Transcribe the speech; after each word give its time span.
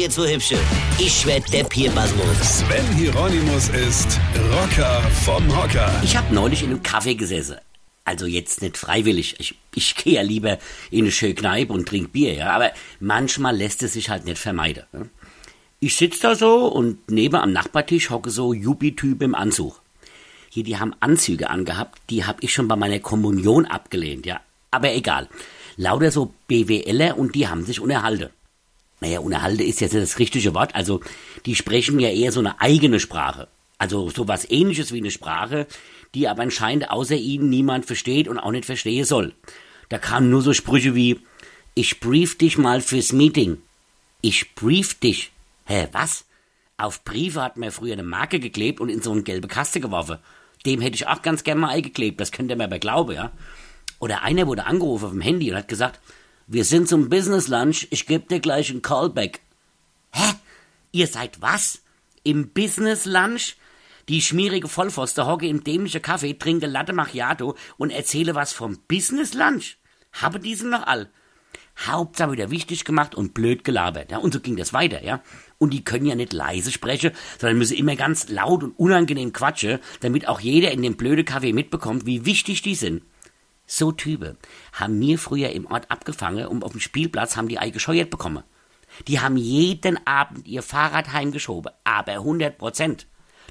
ihr 0.00 0.08
zwei 0.08 0.32
Hübsche. 0.34 0.56
Ich 0.98 1.26
werd 1.26 1.52
der 1.52 1.64
Pierpasmus. 1.64 2.60
Sven 2.60 2.96
Hieronymus 2.96 3.68
ist 3.68 4.18
Rocker 4.50 5.02
vom 5.24 5.54
Hocker. 5.54 5.92
Ich 6.02 6.16
habe 6.16 6.34
neulich 6.34 6.62
in 6.62 6.70
einem 6.70 6.80
Café 6.80 7.14
gesessen. 7.14 7.56
Also 8.06 8.24
jetzt 8.24 8.62
nicht 8.62 8.78
freiwillig. 8.78 9.36
Ich, 9.38 9.56
ich 9.74 9.94
gehe 9.96 10.14
ja 10.14 10.22
lieber 10.22 10.58
in 10.90 11.00
eine 11.00 11.12
schöne 11.12 11.34
Kneipe 11.34 11.74
und 11.74 11.86
trink 11.86 12.12
Bier, 12.12 12.32
ja. 12.32 12.50
Aber 12.50 12.72
manchmal 12.98 13.54
lässt 13.54 13.82
es 13.82 13.92
sich 13.92 14.08
halt 14.08 14.24
nicht 14.24 14.38
vermeiden. 14.38 14.84
Ne? 14.92 15.10
Ich 15.80 15.96
sitz 15.96 16.18
da 16.20 16.34
so 16.34 16.68
und 16.68 17.10
neben 17.10 17.36
am 17.36 17.52
Nachbartisch 17.52 18.08
hocke 18.08 18.30
so 18.30 18.54
Jubi-Typ 18.54 19.20
im 19.20 19.34
Anzug. 19.34 19.82
Hier, 20.48 20.64
die 20.64 20.78
haben 20.78 20.94
Anzüge 21.00 21.50
angehabt, 21.50 22.00
die 22.08 22.24
hab 22.24 22.42
ich 22.42 22.54
schon 22.54 22.68
bei 22.68 22.76
meiner 22.76 23.00
Kommunion 23.00 23.66
abgelehnt, 23.66 24.24
ja. 24.24 24.40
Aber 24.70 24.94
egal. 24.94 25.28
Lauter 25.76 26.10
so 26.10 26.32
BWLer 26.48 27.18
und 27.18 27.34
die 27.34 27.48
haben 27.48 27.66
sich 27.66 27.80
unterhalten. 27.80 28.30
Naja, 29.00 29.20
unterhalten 29.20 29.62
ist 29.62 29.80
jetzt 29.80 29.94
das 29.94 30.18
richtige 30.18 30.54
Wort. 30.54 30.74
Also, 30.74 31.00
die 31.46 31.56
sprechen 31.56 31.98
ja 32.00 32.10
eher 32.10 32.32
so 32.32 32.40
eine 32.40 32.60
eigene 32.60 33.00
Sprache. 33.00 33.48
Also 33.78 34.10
sowas 34.10 34.48
ähnliches 34.50 34.92
wie 34.92 34.98
eine 34.98 35.10
Sprache, 35.10 35.66
die 36.14 36.28
aber 36.28 36.42
anscheinend 36.42 36.90
außer 36.90 37.16
ihnen 37.16 37.48
niemand 37.48 37.86
versteht 37.86 38.28
und 38.28 38.38
auch 38.38 38.50
nicht 38.50 38.66
verstehen 38.66 39.06
soll. 39.06 39.32
Da 39.88 39.98
kamen 39.98 40.28
nur 40.28 40.42
so 40.42 40.52
Sprüche 40.52 40.94
wie, 40.94 41.20
ich 41.74 41.98
brief 41.98 42.36
dich 42.36 42.58
mal 42.58 42.82
fürs 42.82 43.12
Meeting. 43.12 43.56
Ich 44.20 44.54
brief 44.54 45.00
dich. 45.00 45.32
Hä, 45.64 45.88
was? 45.92 46.26
Auf 46.76 47.04
Briefe 47.04 47.42
hat 47.42 47.56
man 47.56 47.70
früher 47.70 47.94
eine 47.94 48.02
Marke 48.02 48.38
geklebt 48.38 48.80
und 48.80 48.90
in 48.90 49.00
so 49.00 49.12
eine 49.12 49.22
gelbe 49.22 49.48
Kaste 49.48 49.80
geworfen. 49.80 50.18
Dem 50.66 50.82
hätte 50.82 50.96
ich 50.96 51.06
auch 51.06 51.22
ganz 51.22 51.42
gern 51.42 51.58
mal 51.58 51.70
eingeklebt, 51.70 52.20
das 52.20 52.32
könnt 52.32 52.50
ihr 52.50 52.56
mir 52.56 52.64
aber 52.64 52.78
glauben, 52.78 53.14
ja. 53.14 53.32
Oder 53.98 54.22
einer 54.22 54.46
wurde 54.46 54.66
angerufen 54.66 55.06
auf 55.06 55.10
dem 55.12 55.20
Handy 55.22 55.50
und 55.50 55.56
hat 55.56 55.68
gesagt, 55.68 56.00
wir 56.52 56.64
sind 56.64 56.88
zum 56.88 57.08
Business 57.08 57.46
Lunch, 57.46 57.86
ich 57.90 58.06
gebe 58.06 58.26
dir 58.26 58.40
gleich 58.40 58.70
einen 58.70 58.82
Callback. 58.82 59.40
Hä? 60.10 60.34
Ihr 60.90 61.06
seid 61.06 61.40
was? 61.40 61.82
Im 62.24 62.50
Business 62.50 63.04
Lunch? 63.04 63.54
Die 64.08 64.20
schmierige 64.20 64.66
Vollpfoste 64.66 65.28
hocke 65.28 65.46
im 65.46 65.62
dämlichen 65.62 66.02
Kaffee, 66.02 66.34
trinke 66.34 66.66
Latte 66.66 66.92
Macchiato 66.92 67.54
und 67.76 67.90
erzähle 67.90 68.34
was 68.34 68.52
vom 68.52 68.80
Business 68.88 69.32
Lunch. 69.32 69.78
Habe 70.12 70.40
diesen 70.40 70.70
noch 70.70 70.88
all. 70.88 71.08
Hauptsache 71.86 72.32
wieder 72.32 72.50
wichtig 72.50 72.84
gemacht 72.84 73.14
und 73.14 73.32
blöd 73.32 73.62
gelabert. 73.62 74.10
Ja, 74.10 74.18
und 74.18 74.34
so 74.34 74.40
ging 74.40 74.56
das 74.56 74.72
weiter, 74.72 75.04
ja. 75.04 75.22
Und 75.58 75.72
die 75.72 75.84
können 75.84 76.06
ja 76.06 76.16
nicht 76.16 76.32
leise 76.32 76.72
sprechen, 76.72 77.12
sondern 77.38 77.58
müssen 77.58 77.76
immer 77.76 77.94
ganz 77.94 78.28
laut 78.28 78.64
und 78.64 78.76
unangenehm 78.76 79.32
quatschen, 79.32 79.78
damit 80.00 80.26
auch 80.26 80.40
jeder 80.40 80.72
in 80.72 80.82
dem 80.82 80.96
blöden 80.96 81.24
Kaffee 81.24 81.52
mitbekommt, 81.52 82.06
wie 82.06 82.26
wichtig 82.26 82.62
die 82.62 82.74
sind. 82.74 83.04
So 83.70 83.92
Typen 83.92 84.36
haben 84.72 84.98
mir 84.98 85.16
früher 85.16 85.50
im 85.50 85.66
Ort 85.66 85.92
abgefangen 85.92 86.46
und 86.48 86.64
auf 86.64 86.72
dem 86.72 86.80
Spielplatz 86.80 87.36
haben 87.36 87.46
die 87.46 87.60
Ei 87.60 87.70
gescheuert 87.70 88.10
bekommen. 88.10 88.42
Die 89.06 89.20
haben 89.20 89.36
jeden 89.36 90.04
Abend 90.08 90.48
ihr 90.48 90.64
Fahrrad 90.64 91.12
heimgeschoben, 91.12 91.72
aber 91.84 92.12
100 92.12 92.58
Prozent. 92.58 93.06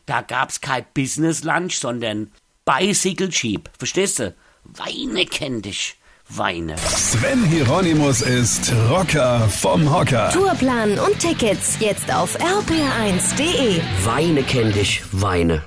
Da 0.06 0.22
gab's 0.22 0.60
kein 0.60 0.86
Business 0.94 1.46
Lunch, 1.46 1.80
sondern 1.80 2.32
Bicycle 2.66 3.30
Cheap. 3.30 3.70
Verstehst 3.78 4.20
du? 4.20 4.36
Weine 4.66 5.26
kenn 5.26 5.62
dich. 5.62 5.96
Weine. 6.28 6.78
Sven 6.78 7.46
Hieronymus 7.46 8.22
ist 8.22 8.74
Rocker 8.90 9.48
vom 9.48 9.90
Hocker. 9.92 10.32
Tourplan 10.32 11.00
und 11.00 11.18
Tickets 11.18 11.78
jetzt 11.80 12.14
auf 12.14 12.38
rpr1.de. 12.38 13.82
Weine 14.04 14.44
kenn 14.44 14.74
dich. 14.74 15.02
Weine. 15.14 15.64